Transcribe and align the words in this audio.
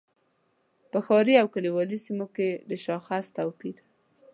په 0.91 0.99
ښاري 1.05 1.33
او 1.41 1.47
کلیوالي 1.55 1.97
سیمو 2.05 2.27
کې 2.35 2.49
د 2.69 2.71
شاخص 2.85 3.25
توپیر. 3.35 3.75